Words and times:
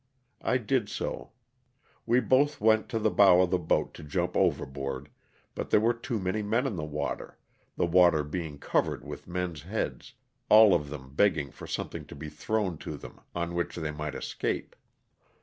I 0.41 0.57
did 0.57 0.89
so. 0.89 1.29
We 2.07 2.21
both 2.21 2.59
went 2.59 2.89
to 2.89 2.97
the 2.97 3.11
bow 3.11 3.41
of 3.41 3.51
the 3.51 3.59
boat 3.59 3.93
to 3.93 4.03
jump 4.03 4.35
overboard, 4.35 5.09
but 5.53 5.69
there 5.69 5.79
were 5.79 5.93
too 5.93 6.17
many 6.17 6.41
men 6.41 6.65
in 6.65 6.75
the 6.75 6.83
water, 6.83 7.37
the 7.77 7.85
water 7.85 8.23
being 8.23 8.57
covered 8.57 9.05
with 9.05 9.27
men's 9.27 9.61
heads, 9.61 10.15
all 10.49 10.73
of 10.73 10.89
them 10.89 11.13
begging 11.13 11.51
for 11.51 11.67
something 11.67 12.05
to 12.07 12.15
be 12.15 12.29
thrown 12.29 12.79
to 12.79 12.97
them 12.97 13.21
on 13.35 13.53
which 13.53 13.75
they 13.75 13.91
might 13.91 14.15
escape. 14.15 14.75